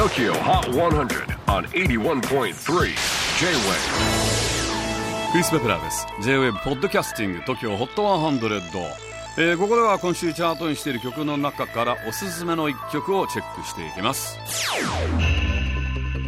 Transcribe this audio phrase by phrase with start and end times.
[0.00, 2.54] TOKYO HOT 100 on 81.3 J-WAVE
[5.30, 6.06] クリス・ベプラーです。
[6.22, 8.60] J-WAVE ポッドキャスティング TOKYO HOT 100、
[9.36, 14.38] えー、ここでは今週チャートにしている曲の中からおすすめの一曲をチェックしていきます。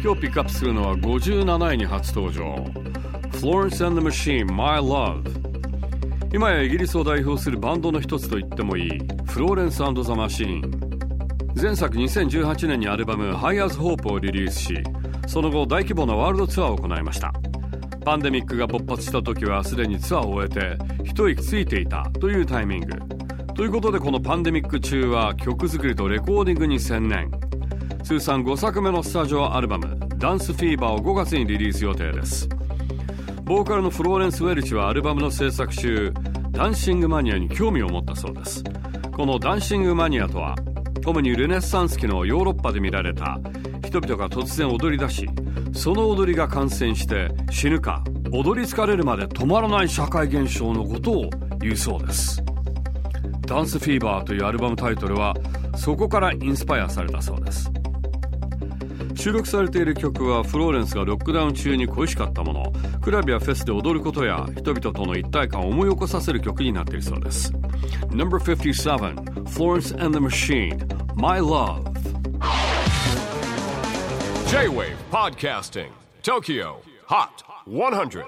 [0.03, 2.53] 今日ピックアップするのは57位に初登場。
[3.39, 5.23] Florence and the Machine My Love
[6.31, 8.99] 今やイギリスを代表するバンドの一つと言ってもいい。
[9.25, 10.92] フローレンスザ・マシーン
[11.55, 14.83] 前作2018年にアルバム「High as Hope」をリリースし
[15.27, 17.33] その後大規模なワールドツアーを行いました。
[18.03, 22.99] パンデミックが勃発した時はすでにツアーを終えて一息ついていたというタイミング。
[23.55, 27.31] ということでこのパンデミック中は曲作りとレコーディングに専念。
[28.03, 32.49] 通算5作目のスタジオアルバム「ダンスフィーバー」を5月にリリース予定です。
[33.43, 36.13] ボーカルのフローレンス・ウェルチはアルバムの制作中
[36.51, 38.63] ダンシングマニアに興味を持ったそうです。
[39.15, 40.55] このダンシングマニアとは
[41.05, 43.39] 主にルネッサンス期のヨーロッパで見られた。
[43.85, 45.29] 人々が突然踊り出し
[45.71, 52.41] その踊りが感染して死ぬか踊り疲れるまで止まらない社会現象のことを言うそうです。
[53.41, 55.35] ダンスフィーバーというアルバムタイトルは
[55.75, 57.71] そこからインスパイアされたそうです。
[59.15, 62.73] 収録されている曲はフローレンスがロックダウン中に恋しかったもの。
[63.01, 67.53] クラブやフェスで踊ることや人々との一体感を思い起こさせる曲になっているそうです。
[68.11, 71.85] No.57 Florence and the Machine My Love.
[74.49, 78.25] J-WAVE PODCASTING TOKYO HOT 100